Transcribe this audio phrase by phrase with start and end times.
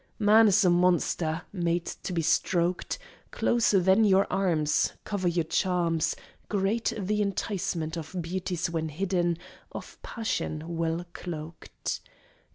[0.17, 2.97] Man is a monster Made to be stroked,
[3.29, 6.15] Close then your arms Cover your charms;
[6.49, 9.37] Great the enticement Of beauties when hidden,
[9.71, 12.01] Of passion well cloaked.